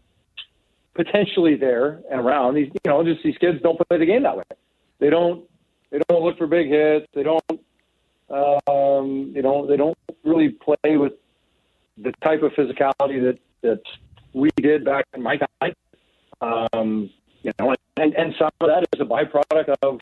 potentially 0.94 1.56
there 1.56 2.00
and 2.10 2.20
around. 2.20 2.54
These 2.54 2.68
you 2.84 2.90
know 2.90 3.02
just 3.04 3.22
these 3.22 3.38
kids 3.38 3.60
don't 3.62 3.78
play 3.88 3.98
the 3.98 4.06
game 4.06 4.22
that 4.24 4.36
way. 4.36 4.44
They 4.98 5.10
don't 5.10 5.48
they 5.90 6.00
don't 6.08 6.22
look 6.22 6.38
for 6.38 6.46
big 6.46 6.68
hits. 6.68 7.06
They 7.14 7.22
don't 7.22 7.42
Um, 8.30 9.32
you 9.34 9.42
know, 9.42 9.66
they 9.66 9.76
don't 9.76 9.98
really 10.24 10.50
play 10.50 10.96
with 10.96 11.14
the 11.98 12.12
type 12.22 12.42
of 12.42 12.52
physicality 12.52 13.20
that 13.22 13.38
that 13.62 13.82
we 14.32 14.50
did 14.56 14.84
back 14.84 15.04
in 15.14 15.22
my 15.22 15.36
time. 15.36 15.74
Um, 16.40 17.10
you 17.42 17.52
know, 17.58 17.74
and, 17.96 18.14
and 18.14 18.34
some 18.38 18.50
of 18.60 18.68
that 18.68 18.86
is 18.94 19.00
a 19.00 19.04
byproduct 19.04 19.74
of 19.82 19.98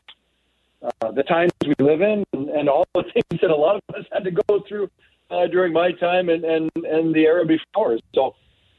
uh, 0.81 1.11
the 1.11 1.23
times 1.23 1.51
we 1.65 1.73
live 1.79 2.01
in 2.01 2.23
and, 2.33 2.49
and 2.49 2.69
all 2.69 2.85
the 2.93 3.03
things 3.13 3.41
that 3.41 3.49
a 3.49 3.55
lot 3.55 3.75
of 3.75 3.95
us 3.95 4.05
had 4.11 4.23
to 4.23 4.31
go 4.31 4.61
through 4.67 4.89
uh, 5.29 5.47
during 5.47 5.73
my 5.73 5.91
time 5.91 6.29
and, 6.29 6.43
and, 6.43 6.69
and 6.75 7.13
the 7.13 7.25
era 7.25 7.45
before. 7.45 7.99
So, 8.13 8.35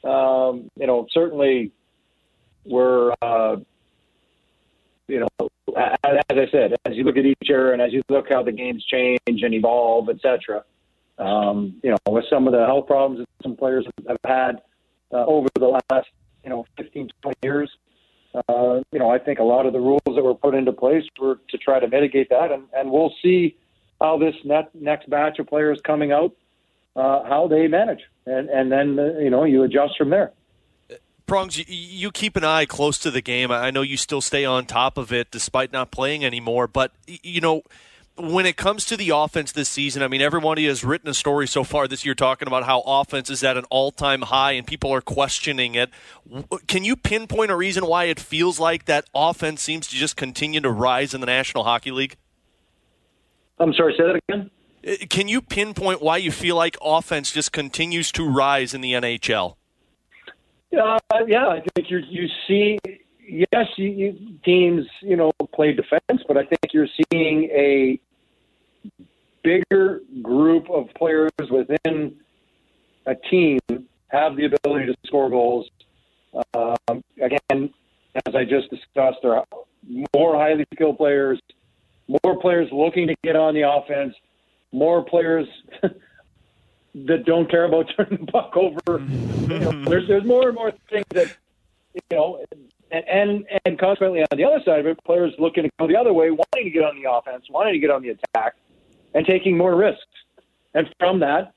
um, 0.09 0.71
you 0.77 0.87
know, 0.87 1.07
certainly 1.11 1.73
we're, 2.65 3.13
uh, 3.23 3.57
you 5.09 5.21
know, 5.21 5.49
as, 5.77 6.21
as 6.31 6.39
I 6.39 6.47
said, 6.51 6.75
as 6.85 6.95
you 6.97 7.05
look 7.05 7.17
at 7.17 7.27
each 7.27 7.49
era 7.49 7.73
and 7.73 7.83
as 7.83 7.93
you 7.93 8.03
look 8.09 8.29
how 8.29 8.43
the 8.43 8.53
games 8.53 8.85
change 8.85 9.21
and 9.27 9.55
evolve, 9.55 10.09
et 10.09 10.21
cetera, 10.23 10.65
um, 11.19 11.75
you 11.83 11.91
know, 11.91 11.99
with 12.09 12.25
some 12.31 12.47
of 12.47 12.53
the 12.53 12.65
health 12.65 12.87
problems 12.87 13.21
that 13.21 13.43
some 13.43 13.57
players 13.57 13.87
have 14.09 14.17
had 14.25 14.63
uh, 15.13 15.25
over 15.27 15.49
the 15.55 15.67
last, 15.67 16.09
you 16.45 16.51
know, 16.51 16.65
15, 16.77 17.11
20 17.23 17.37
years, 17.43 17.71
uh, 18.35 18.81
you 18.93 18.99
know, 18.99 19.11
I 19.11 19.19
think 19.19 19.39
a 19.39 19.45
lot 19.45 19.67
of 19.67 19.73
the 19.73 19.81
rules 19.81 20.01
that 20.07 20.23
were 20.23 20.35
put 20.35 20.55
into 20.55 20.73
place 20.73 21.05
were 21.21 21.41
to 21.49 21.59
try 21.59 21.81
to 21.81 21.89
mitigate 21.89 22.31
that, 22.31 22.53
and, 22.53 22.65
and 22.73 22.91
we'll 22.91 23.13
see 23.23 23.57
how 24.01 24.19
this 24.19 24.35
net, 24.45 24.71
next 24.75 25.11
batch 25.11 25.39
of 25.39 25.47
players 25.47 25.81
coming 25.85 26.13
out, 26.13 26.33
uh, 26.97 27.25
how 27.25 27.49
they 27.49 27.69
manage, 27.69 28.01
and 28.27 28.49
and 28.49 28.71
then 28.71 28.99
uh, 28.99 29.19
you 29.19 29.31
know 29.31 29.45
you 29.45 29.63
adjust 29.63 29.97
from 29.97 30.11
there. 30.11 30.33
Prongs, 31.27 31.57
you, 31.57 31.65
you 31.69 32.11
keep 32.11 32.37
an 32.37 32.45
eye 32.45 32.67
close 32.67 32.99
to 32.99 33.11
the 33.11 33.21
game. 33.21 33.53
I 33.53 33.71
know 33.71 33.83
you 33.83 33.97
still 33.97 34.21
stay 34.21 34.45
on 34.45 34.67
top 34.67 34.99
of 34.99 35.13
it 35.13 35.31
despite 35.31 35.73
not 35.73 35.93
playing 35.93 36.25
anymore, 36.25 36.67
but 36.67 36.93
you 37.07 37.41
know 37.41 37.63
when 38.21 38.47
it 38.47 38.57
comes 38.57 38.85
to 38.87 38.97
the 38.97 39.11
offense 39.11 39.53
this 39.53 39.69
season, 39.69 40.03
I 40.03 40.09
mean, 40.09 40.21
everybody 40.21 40.67
has 40.67 40.85
written 40.85 41.09
a 41.09 41.15
story 41.15 41.47
so 41.47 41.65
far 41.65 41.89
this 41.89 42.05
year 42.05 42.15
talking 42.15 42.49
about 42.49 42.65
how 42.65 42.81
offense 42.81 43.31
is 43.31 43.43
at 43.43 43.57
an 43.57 43.65
all 43.71 43.91
time 43.91 44.23
high 44.23 44.53
and 44.53 44.67
people 44.67 44.93
are 44.93 45.01
questioning 45.01 45.75
it. 45.75 45.91
Can 46.67 46.85
you 46.85 46.97
pinpoint 46.97 47.51
a 47.51 47.57
reason 47.57 47.87
why 47.87 48.05
it 48.05 48.21
feels 48.21 48.61
like 48.61 48.85
that 48.87 49.07
offense 49.15 49.63
seems 49.63 49.87
to 49.89 49.97
just 49.97 50.17
continue 50.17 50.61
to 50.61 50.71
rise 50.71 51.15
in 51.15 51.21
the 51.21 51.27
National 51.27 51.65
Hockey 51.65 51.91
League? 51.91 52.17
I'm 53.59 53.73
sorry, 53.75 53.95
say 53.97 54.05
that 54.05 54.21
again. 54.29 54.51
Uh, 54.87 54.93
can 55.09 55.29
you 55.29 55.41
pinpoint 55.41 56.03
why 56.03 56.17
you 56.17 56.31
feel 56.31 56.57
like 56.57 56.77
offense 56.83 57.31
just 57.31 57.53
continues 57.53 58.11
to 58.13 58.29
rise 58.29 58.75
in 58.75 58.81
the 58.81 58.93
NHL? 58.93 59.57
Uh, 60.73 60.99
yeah, 61.27 61.49
I 61.49 61.63
think 61.75 61.91
you 61.91 61.99
you 62.09 62.29
see 62.47 62.79
yes, 63.31 63.67
you, 63.77 63.89
you, 63.89 64.35
teams 64.45 64.87
you 65.01 65.17
know 65.17 65.33
play 65.55 65.73
defense, 65.73 66.23
but 66.27 66.37
I 66.37 66.45
think 66.45 66.73
you're 66.73 66.89
seeing 67.13 67.45
a 67.45 68.01
bigger 69.43 70.01
group 70.23 70.69
of 70.71 70.89
players 70.95 71.31
within 71.51 72.15
a 73.07 73.15
team 73.31 73.59
have 74.09 74.37
the 74.37 74.47
ability 74.47 74.87
to 74.87 74.95
score 75.07 75.31
goals. 75.31 75.69
Um, 76.55 77.03
again, 77.21 77.73
as 78.27 78.35
I 78.35 78.45
just 78.45 78.71
discussed, 78.71 79.19
there 79.23 79.37
are 79.37 79.45
more 80.15 80.37
highly 80.37 80.65
skilled 80.75 80.99
players, 80.99 81.41
more 82.25 82.39
players 82.41 82.69
looking 82.73 83.07
to 83.09 83.15
get 83.23 83.37
on 83.37 83.55
the 83.55 83.63
offense, 83.63 84.15
more 84.73 85.05
players 85.05 85.47
that 86.95 87.25
don't 87.25 87.51
care 87.51 87.65
about 87.65 87.87
turning 87.97 88.25
the 88.25 88.33
puck 88.33 88.57
over. 88.57 88.81
you 88.99 89.59
know, 89.59 89.85
there's 89.85 90.09
there's 90.09 90.25
more 90.25 90.49
and 90.49 90.55
more 90.55 90.73
things 90.89 91.07
that 91.11 91.37
you 91.95 92.01
know, 92.11 92.45
and, 92.91 93.09
and 93.09 93.47
and 93.65 93.79
consequently 93.79 94.21
on 94.21 94.37
the 94.37 94.45
other 94.45 94.61
side 94.65 94.81
of 94.81 94.87
it, 94.87 95.03
players 95.05 95.33
looking 95.39 95.65
to 95.65 95.71
go 95.79 95.87
the 95.87 95.97
other 95.97 96.13
way, 96.13 96.31
wanting 96.31 96.65
to 96.65 96.71
get 96.71 96.85
on 96.85 97.01
the 97.01 97.11
offense, 97.11 97.45
wanting 97.51 97.75
to 97.75 97.79
get 97.79 97.91
on 97.91 98.03
the 98.03 98.11
attack 98.11 98.55
and 99.15 99.27
taking 99.27 99.57
more 99.57 99.75
risks. 99.75 100.05
And 100.75 100.89
from 100.99 101.21
that, 101.21 101.53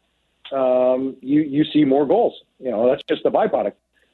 um, 0.56 1.16
you 1.22 1.42
you 1.42 1.66
see 1.66 1.86
more 1.86 2.06
goals. 2.06 2.34
You 2.60 2.72
know, 2.72 2.90
that's 2.90 3.04
just 3.04 3.26
a 3.26 3.32
byproduct. 3.32 3.74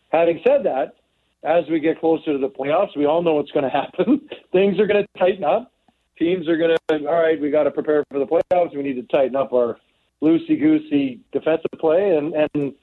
Having 0.10 0.42
said 0.46 0.64
that, 0.64 0.96
as 1.44 1.66
we 1.70 1.80
get 1.80 2.00
closer 2.00 2.34
to 2.34 2.38
the 2.38 2.50
playoffs, 2.50 2.98
we 2.98 3.06
all 3.06 3.22
know 3.22 3.36
what's 3.36 3.52
going 3.52 3.64
to 3.70 3.70
happen. 3.70 4.28
Things 4.52 4.80
are 4.80 4.88
going 4.88 5.04
to 5.06 5.20
tighten 5.20 5.44
up. 5.44 5.72
Teams 6.20 6.50
are 6.50 6.58
going 6.58 6.76
to, 6.90 7.08
all 7.08 7.22
right, 7.22 7.40
we 7.40 7.50
got 7.50 7.64
to 7.64 7.72
prepare 7.72 8.04
for 8.12 8.20
the 8.20 8.26
playoffs. 8.26 8.76
We 8.76 8.84
need 8.84 8.96
to 8.96 9.04
tighten 9.04 9.38
up 9.38 9.54
our 9.54 9.78
loosey 10.22 10.60
goosey 10.60 11.22
defensive 11.32 11.72
play. 11.80 12.18
And, 12.18 12.34
and, 12.34 12.74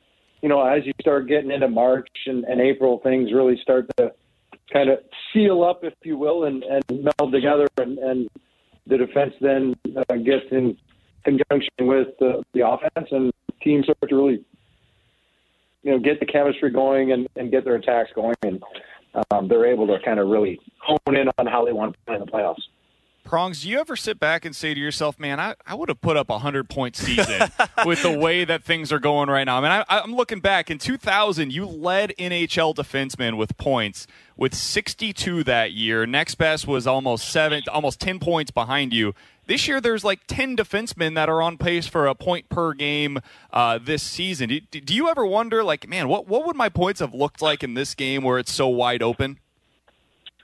you 0.42 0.48
know, 0.48 0.64
as 0.64 0.86
you 0.86 0.92
start 1.00 1.28
getting 1.28 1.50
into 1.50 1.68
March 1.68 2.08
and, 2.26 2.44
and 2.44 2.60
April, 2.60 2.98
things 3.02 3.32
really 3.32 3.58
start 3.60 3.88
to 3.98 4.12
kind 4.72 4.88
of 4.88 5.00
seal 5.32 5.62
up, 5.62 5.84
if 5.84 5.92
you 6.02 6.16
will, 6.16 6.44
and, 6.44 6.64
and 6.64 6.82
meld 6.90 7.30
together. 7.30 7.66
And, 7.76 7.98
and 7.98 8.28
the 8.86 8.96
defense 8.96 9.34
then 9.40 9.74
uh, 9.96 10.16
gets 10.16 10.46
in 10.50 10.78
conjunction 11.24 11.70
with 11.80 12.08
the, 12.20 12.42
the 12.54 12.66
offense, 12.66 13.08
and 13.10 13.32
teams 13.62 13.84
start 13.84 13.98
to 14.08 14.16
really, 14.16 14.44
you 15.82 15.90
know, 15.90 15.98
get 15.98 16.20
the 16.20 16.26
chemistry 16.26 16.70
going 16.70 17.12
and, 17.12 17.28
and 17.36 17.50
get 17.50 17.64
their 17.64 17.74
attacks 17.74 18.10
going, 18.14 18.36
and 18.42 18.62
um, 19.30 19.48
they're 19.48 19.66
able 19.66 19.86
to 19.88 19.98
kind 20.04 20.20
of 20.20 20.28
really 20.28 20.58
hone 20.78 21.16
in 21.16 21.28
on 21.38 21.46
how 21.46 21.64
they 21.64 21.72
want 21.72 21.92
to 21.92 21.98
play 22.06 22.14
in 22.14 22.20
the 22.20 22.26
playoffs. 22.26 22.62
Prongs, 23.26 23.62
do 23.62 23.68
you 23.68 23.80
ever 23.80 23.96
sit 23.96 24.20
back 24.20 24.44
and 24.44 24.54
say 24.54 24.72
to 24.72 24.78
yourself, 24.78 25.18
man, 25.18 25.40
I, 25.40 25.56
I 25.66 25.74
would 25.74 25.88
have 25.88 26.00
put 26.00 26.16
up 26.16 26.30
a 26.30 26.34
100 26.34 26.70
point 26.70 26.94
season 26.94 27.50
with 27.84 28.00
the 28.02 28.16
way 28.16 28.44
that 28.44 28.62
things 28.62 28.92
are 28.92 29.00
going 29.00 29.28
right 29.28 29.42
now? 29.42 29.58
I 29.58 29.60
mean, 29.60 29.72
I, 29.72 29.84
I'm 29.88 30.14
looking 30.14 30.38
back. 30.38 30.70
In 30.70 30.78
2000, 30.78 31.52
you 31.52 31.66
led 31.66 32.14
NHL 32.20 32.72
defensemen 32.74 33.36
with 33.36 33.56
points 33.56 34.06
with 34.36 34.54
62 34.54 35.42
that 35.42 35.72
year. 35.72 36.06
Next 36.06 36.36
best 36.36 36.68
was 36.68 36.86
almost 36.86 37.28
seven, 37.28 37.64
almost 37.70 38.00
10 38.00 38.20
points 38.20 38.52
behind 38.52 38.92
you. 38.92 39.12
This 39.46 39.66
year, 39.66 39.80
there's 39.80 40.04
like 40.04 40.20
10 40.28 40.56
defensemen 40.56 41.16
that 41.16 41.28
are 41.28 41.42
on 41.42 41.58
pace 41.58 41.88
for 41.88 42.06
a 42.06 42.14
point 42.14 42.48
per 42.48 42.74
game 42.74 43.18
uh, 43.52 43.80
this 43.82 44.04
season. 44.04 44.48
Do, 44.48 44.60
do 44.60 44.94
you 44.94 45.08
ever 45.08 45.26
wonder, 45.26 45.64
like, 45.64 45.88
man, 45.88 46.06
what, 46.06 46.28
what 46.28 46.46
would 46.46 46.56
my 46.56 46.68
points 46.68 47.00
have 47.00 47.12
looked 47.12 47.42
like 47.42 47.64
in 47.64 47.74
this 47.74 47.94
game 47.94 48.22
where 48.22 48.38
it's 48.38 48.52
so 48.52 48.68
wide 48.68 49.02
open? 49.02 49.40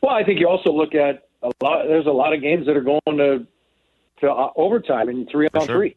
Well, 0.02 0.14
I 0.14 0.24
think 0.24 0.40
you 0.40 0.48
also 0.48 0.72
look 0.72 0.96
at 0.96 1.28
a 1.42 1.50
lot. 1.62 1.86
There's 1.86 2.06
a 2.06 2.10
lot 2.10 2.32
of 2.32 2.40
games 2.40 2.66
that 2.66 2.76
are 2.76 2.82
going 2.82 3.00
to 3.06 3.46
to 4.20 4.30
uh, 4.30 4.50
overtime 4.56 5.08
in 5.08 5.26
three 5.26 5.48
on 5.54 5.66
sure. 5.66 5.76
three, 5.76 5.96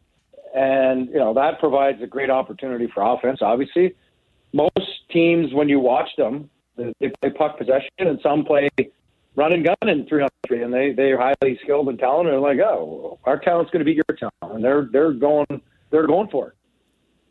and 0.55 1.07
you 1.07 1.17
know 1.17 1.33
that 1.33 1.59
provides 1.59 2.01
a 2.01 2.07
great 2.07 2.29
opportunity 2.29 2.87
for 2.93 3.03
offense. 3.03 3.39
Obviously, 3.41 3.95
most 4.53 5.09
teams 5.11 5.53
when 5.53 5.69
you 5.69 5.79
watch 5.79 6.09
them, 6.17 6.49
they 6.77 7.11
play 7.21 7.29
puck 7.29 7.57
possession, 7.57 7.89
and 7.99 8.19
some 8.21 8.45
play 8.45 8.69
run 9.35 9.53
and 9.53 9.65
gun 9.65 9.89
in 9.89 10.05
three 10.07 10.23
on 10.23 10.29
three, 10.47 10.63
and 10.63 10.73
they 10.73 10.93
they 10.93 11.11
are 11.11 11.17
highly 11.17 11.59
skilled 11.63 11.89
and 11.89 11.99
talented. 11.99 12.33
And 12.33 12.41
like, 12.41 12.59
oh, 12.59 13.19
our 13.25 13.39
talent's 13.39 13.71
going 13.71 13.79
to 13.79 13.85
beat 13.85 13.97
your 13.97 14.17
talent, 14.17 14.55
and 14.55 14.63
they're 14.63 14.89
they're 14.91 15.13
going 15.13 15.61
they're 15.91 16.07
going 16.07 16.29
for 16.29 16.49
it. 16.49 16.53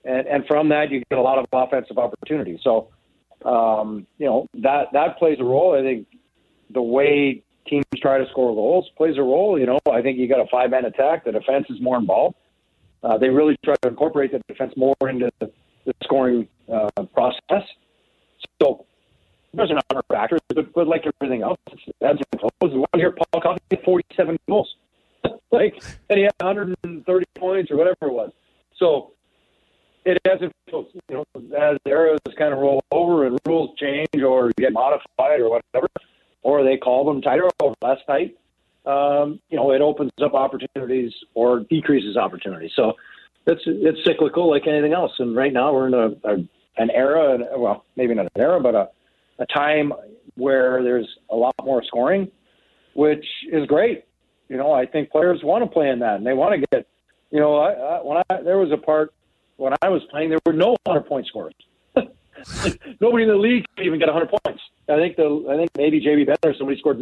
And 0.05 0.27
and 0.27 0.47
from 0.47 0.69
that, 0.69 0.91
you 0.91 1.03
get 1.11 1.19
a 1.19 1.23
lot 1.23 1.39
of 1.39 1.47
offensive 1.53 1.99
opportunities. 1.99 2.61
So, 2.63 2.89
um, 3.45 4.07
you 4.19 4.27
know 4.27 4.47
that 4.63 4.89
that 4.93 5.19
plays 5.19 5.39
a 5.41 5.45
role. 5.45 5.79
I 5.79 5.83
think 5.83 6.07
the 6.71 6.83
way 6.83 7.43
teams 7.67 7.85
try 7.97 8.19
to 8.19 8.27
score 8.31 8.55
goals 8.55 8.91
plays 8.97 9.17
a 9.17 9.23
role. 9.23 9.59
You 9.59 9.67
know, 9.67 9.79
I 9.91 10.03
think 10.03 10.19
you 10.19 10.29
got 10.29 10.41
a 10.41 10.47
five 10.51 10.71
man 10.71 10.85
attack. 10.85 11.25
The 11.25 11.33
defense 11.33 11.67
is 11.71 11.81
more 11.81 11.97
involved. 11.97 12.37
Uh, 13.03 13.19
they 13.19 13.29
really 13.29 13.57
try 13.65 13.75
to 13.83 13.89
incorporate 13.89 14.33
the 14.33 14.41
defense 14.49 14.73
more 14.77 14.97
into 15.03 15.31
the, 15.39 15.51
scoring 16.03 16.49
uh, 16.73 16.89
process. 17.13 17.63
So 18.63 18.87
there's 19.53 19.71
a 19.71 19.75
number 19.75 20.01
of 20.01 20.05
factors, 20.09 20.41
but, 20.49 20.73
but 20.73 20.89
like 20.89 21.05
everything 21.21 21.43
else, 21.43 21.59
that's 22.01 22.19
close. 22.39 22.87
Year, 22.97 23.13
Paul 23.13 23.43
Coffey 23.43 23.61
had 23.71 23.83
47 23.85 24.39
goals, 24.49 24.75
like, 25.53 25.75
and 26.09 26.19
he 26.19 26.25
had 26.25 26.33
130 26.41 27.27
points 27.35 27.71
or 27.71 27.77
whatever 27.77 28.07
it 28.07 28.13
was. 28.13 28.31
So 28.79 29.13
it 30.07 30.19
has 30.27 30.41
influence. 30.41 30.89
You 31.11 31.17
know, 31.17 31.25
as 31.55 31.77
eras 31.87 32.21
kind 32.39 32.55
of 32.55 32.61
roll 32.61 32.83
over 32.91 33.27
and 33.27 33.39
rules 33.47 33.77
change 33.79 34.23
or 34.25 34.53
get 34.57 34.73
modified 34.73 35.41
or 35.41 35.51
whatever 35.51 35.89
or 36.45 36.63
they 36.63 36.77
call 36.77 37.05
them 37.05 37.21
tighter 37.21 37.49
or 37.85 37.97
night, 38.09 38.37
um, 38.87 39.41
you 39.49 39.57
know, 39.57 39.71
it 39.73 39.81
opens 39.81 40.11
up 40.23 40.35
opportunities 40.35 41.13
or 41.35 41.61
decreases 41.61 42.17
opportunities. 42.17 42.73
So 42.77 42.95
it's 43.47 43.63
it's 43.67 44.05
cyclical 44.05 44.51
like 44.51 44.67
anything 44.67 44.93
else. 44.93 45.13
And 45.19 45.37
right 45.37 45.53
now 45.53 45.73
we're 45.73 45.89
in 45.89 45.95
a, 45.95 46.29
a 46.29 46.35
an 46.77 46.91
era, 46.91 47.39
well, 47.57 47.85
maybe 47.97 48.15
not 48.15 48.27
an 48.35 48.41
era, 48.41 48.61
but 48.61 48.75
a 48.75 48.89
a 49.39 49.47
time 49.47 49.93
where 50.37 50.83
there's 50.83 51.09
a 51.31 51.37
lot 51.37 51.55
more 51.63 51.83
scoring, 51.85 52.31
which 52.95 53.25
is 53.51 53.67
great. 53.67 54.05
You 54.49 54.57
know, 54.57 54.73
I 54.73 54.87
think 54.87 55.11
players 55.11 55.41
want 55.43 55.65
to 55.65 55.71
play 55.71 55.89
in 55.89 56.01
that, 56.01 56.17
and 56.17 56.27
they 56.27 56.35
want 56.35 56.61
to 56.61 56.67
get. 56.73 56.87
You 57.31 57.41
know, 57.41 57.57
I, 57.57 57.73
I, 57.73 58.05
when 58.05 58.19
I 58.19 58.43
there 58.43 58.59
was 58.59 58.71
a 58.71 58.77
part 58.77 59.13
when 59.57 59.73
I 59.83 59.89
was 59.89 60.03
playing, 60.11 60.31
there 60.31 60.39
were 60.47 60.53
no 60.53 60.77
hundred 60.87 61.07
point 61.07 61.27
scores. 61.27 61.55
Nobody 63.01 63.25
in 63.25 63.29
the 63.29 63.37
league 63.37 63.65
could 63.77 63.87
even 63.87 63.99
get 63.99 64.09
100 64.09 64.29
points. 64.29 64.63
I 64.89 64.97
think 64.97 65.17
the 65.17 65.47
I 65.51 65.57
think 65.57 65.71
maybe 65.77 66.01
JB 66.01 66.27
Benner 66.27 66.55
somebody 66.57 66.79
scored 66.79 67.01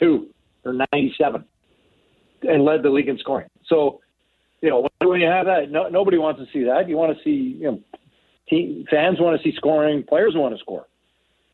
92 0.00 0.28
or 0.64 0.72
97 0.92 1.44
and 2.42 2.64
led 2.64 2.82
the 2.82 2.90
league 2.90 3.08
in 3.08 3.18
scoring. 3.18 3.48
So, 3.66 4.00
you 4.60 4.70
know, 4.70 4.88
when 5.00 5.20
you 5.20 5.26
have 5.26 5.46
that, 5.46 5.70
no, 5.70 5.88
nobody 5.88 6.18
wants 6.18 6.40
to 6.40 6.46
see 6.52 6.64
that. 6.64 6.88
You 6.88 6.96
want 6.96 7.16
to 7.16 7.24
see, 7.24 7.58
you 7.58 7.70
know, 7.70 7.80
team, 8.48 8.84
fans 8.90 9.20
want 9.20 9.40
to 9.40 9.42
see 9.42 9.54
scoring, 9.56 10.02
players 10.02 10.34
want 10.34 10.54
to 10.54 10.60
score. 10.60 10.86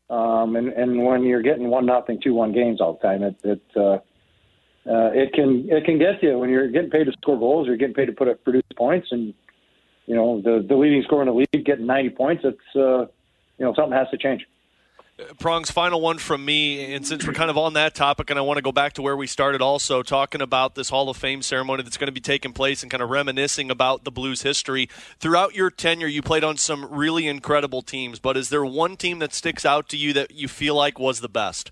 Um, 0.09 0.55
and, 0.55 0.69
and 0.69 1.03
when 1.03 1.23
you're 1.23 1.41
getting 1.41 1.69
one 1.69 1.85
nothing, 1.85 2.19
two 2.21 2.33
one 2.33 2.51
games 2.51 2.81
all 2.81 2.93
the 2.93 2.99
time, 2.99 3.23
it, 3.23 3.35
it 3.43 3.61
uh, 3.77 3.99
uh, 4.89 5.11
it 5.13 5.31
can 5.33 5.67
it 5.69 5.85
can 5.85 5.99
get 5.99 6.21
you 6.21 6.37
when 6.37 6.49
you're 6.49 6.67
getting 6.67 6.89
paid 6.89 7.05
to 7.05 7.13
score 7.13 7.39
goals. 7.39 7.67
You're 7.67 7.77
getting 7.77 7.93
paid 7.93 8.07
to 8.07 8.11
put 8.11 8.27
up 8.27 8.43
produce 8.43 8.63
points, 8.75 9.07
and 9.11 9.33
you 10.07 10.15
know 10.15 10.41
the 10.41 10.65
the 10.67 10.75
leading 10.75 11.01
scorer 11.03 11.21
in 11.21 11.27
the 11.27 11.33
league 11.33 11.65
getting 11.65 11.85
90 11.85 12.09
points. 12.09 12.43
It's 12.43 12.75
uh, 12.75 13.05
you 13.57 13.65
know 13.65 13.73
something 13.73 13.97
has 13.97 14.09
to 14.09 14.17
change. 14.17 14.45
Prongs, 15.39 15.71
final 15.71 16.01
one 16.01 16.17
from 16.17 16.43
me. 16.43 16.93
And 16.93 17.05
since 17.05 17.25
we're 17.25 17.33
kind 17.33 17.49
of 17.49 17.57
on 17.57 17.73
that 17.73 17.95
topic, 17.95 18.29
and 18.29 18.39
I 18.39 18.41
want 18.41 18.57
to 18.57 18.61
go 18.61 18.71
back 18.71 18.93
to 18.93 19.01
where 19.01 19.15
we 19.15 19.27
started 19.27 19.61
also, 19.61 20.03
talking 20.03 20.41
about 20.41 20.75
this 20.75 20.89
Hall 20.89 21.09
of 21.09 21.17
Fame 21.17 21.41
ceremony 21.41 21.83
that's 21.83 21.97
going 21.97 22.07
to 22.07 22.13
be 22.13 22.21
taking 22.21 22.53
place 22.53 22.81
and 22.81 22.91
kind 22.91 23.01
of 23.01 23.09
reminiscing 23.09 23.71
about 23.71 24.03
the 24.03 24.11
Blues 24.11 24.41
history. 24.41 24.89
Throughout 25.19 25.55
your 25.55 25.69
tenure, 25.69 26.07
you 26.07 26.21
played 26.21 26.43
on 26.43 26.57
some 26.57 26.85
really 26.91 27.27
incredible 27.27 27.81
teams, 27.81 28.19
but 28.19 28.37
is 28.37 28.49
there 28.49 28.65
one 28.65 28.97
team 28.97 29.19
that 29.19 29.33
sticks 29.33 29.65
out 29.65 29.89
to 29.89 29.97
you 29.97 30.13
that 30.13 30.31
you 30.31 30.47
feel 30.47 30.75
like 30.75 30.99
was 30.99 31.21
the 31.21 31.29
best? 31.29 31.71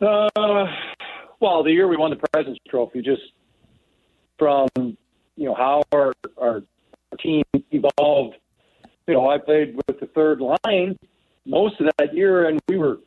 Uh, 0.00 0.28
well, 1.40 1.62
the 1.62 1.72
year 1.72 1.86
we 1.86 1.96
won 1.96 2.10
the 2.10 2.28
President's 2.32 2.60
Trophy, 2.68 3.02
just 3.02 3.22
from 4.38 4.68
you 4.76 5.46
know 5.46 5.54
how 5.54 5.82
our 5.92 6.12
our 6.38 6.62
team 7.18 7.42
evolved. 7.70 8.36
You 9.06 9.14
know, 9.14 9.28
I 9.28 9.38
played 9.38 9.74
with 9.76 10.00
the 10.00 10.06
third 10.06 10.40
line 10.40 10.96
most 11.46 11.80
of 11.80 11.88
that 11.98 12.14
year, 12.14 12.48
and 12.48 12.60
we 12.68 12.78
were 12.78 12.98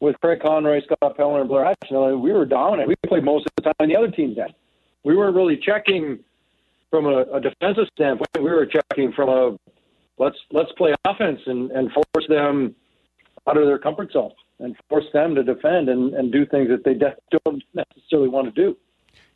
with 0.00 0.18
Craig 0.20 0.40
Conroy, 0.40 0.80
Scott 0.84 1.16
Pellerin, 1.16 1.42
and 1.42 1.48
Blair 1.48 1.74
Atcheynum. 1.84 2.20
We 2.20 2.32
were 2.32 2.46
dominant. 2.46 2.88
We 2.88 2.94
played 3.06 3.24
most 3.24 3.46
of 3.46 3.52
the 3.56 3.62
time, 3.62 3.74
and 3.80 3.90
the 3.90 3.96
other 3.96 4.10
teams 4.10 4.38
had. 4.38 4.54
We 5.04 5.16
weren't 5.16 5.36
really 5.36 5.56
checking 5.56 6.18
from 6.90 7.06
a, 7.06 7.22
a 7.32 7.40
defensive 7.40 7.86
standpoint. 7.94 8.28
We 8.34 8.42
were 8.42 8.66
checking 8.66 9.12
from 9.12 9.28
a 9.28 9.58
let's 10.18 10.36
let's 10.52 10.72
play 10.72 10.94
offense 11.04 11.40
and, 11.46 11.70
and 11.70 11.90
force 11.92 12.26
them 12.28 12.74
out 13.48 13.56
of 13.56 13.66
their 13.66 13.78
comfort 13.78 14.12
zone 14.12 14.32
and 14.58 14.76
force 14.88 15.06
them 15.12 15.34
to 15.34 15.42
defend 15.42 15.88
and, 15.88 16.14
and 16.14 16.30
do 16.30 16.44
things 16.46 16.68
that 16.68 16.84
they 16.84 16.94
don't 16.94 17.62
necessarily 17.74 18.28
want 18.28 18.54
to 18.54 18.62
do. 18.62 18.76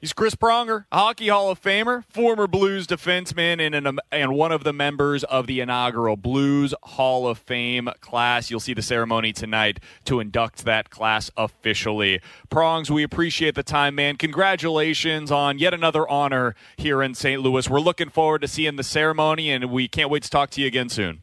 He's 0.00 0.12
Chris 0.12 0.34
Pronger, 0.34 0.84
Hockey 0.92 1.28
Hall 1.28 1.50
of 1.50 1.62
Famer, 1.62 2.04
former 2.10 2.46
Blues 2.46 2.86
defenseman, 2.86 3.58
and, 3.58 3.74
an, 3.74 3.98
and 4.12 4.34
one 4.34 4.52
of 4.52 4.62
the 4.62 4.72
members 4.72 5.24
of 5.24 5.46
the 5.46 5.60
inaugural 5.60 6.16
Blues 6.16 6.74
Hall 6.82 7.26
of 7.26 7.38
Fame 7.38 7.88
class. 8.00 8.50
You'll 8.50 8.60
see 8.60 8.74
the 8.74 8.82
ceremony 8.82 9.32
tonight 9.32 9.80
to 10.04 10.20
induct 10.20 10.66
that 10.66 10.90
class 10.90 11.30
officially. 11.38 12.20
Prongs, 12.50 12.90
we 12.90 13.02
appreciate 13.02 13.54
the 13.54 13.62
time, 13.62 13.94
man. 13.94 14.16
Congratulations 14.16 15.30
on 15.30 15.58
yet 15.58 15.72
another 15.72 16.06
honor 16.06 16.54
here 16.76 17.02
in 17.02 17.14
St. 17.14 17.40
Louis. 17.40 17.70
We're 17.70 17.80
looking 17.80 18.10
forward 18.10 18.42
to 18.42 18.48
seeing 18.48 18.76
the 18.76 18.84
ceremony, 18.84 19.50
and 19.50 19.70
we 19.70 19.88
can't 19.88 20.10
wait 20.10 20.22
to 20.24 20.30
talk 20.30 20.50
to 20.50 20.60
you 20.60 20.66
again 20.66 20.90
soon. 20.90 21.22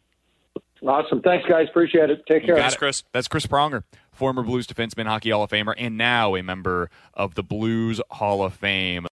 Awesome. 0.86 1.22
Thanks, 1.22 1.48
guys. 1.48 1.68
Appreciate 1.70 2.10
it. 2.10 2.24
Take 2.28 2.46
care. 2.46 2.56
Thanks, 2.56 2.75
Chris. 2.75 3.04
That's 3.13 3.28
Chris 3.28 3.46
Pronger, 3.46 3.84
former 4.22 4.44
Blues 4.44 4.68
defenseman, 4.68 5.08
Hockey 5.08 5.32
Hall 5.32 5.42
of 5.42 5.50
Famer, 5.50 5.74
and 5.80 5.98
now 5.98 6.36
a 6.36 6.44
member 6.44 6.92
of 7.16 7.34
the 7.34 7.42
Blues 7.42 8.00
Hall 8.12 8.44
of 8.44 8.54
Fame. 8.54 9.08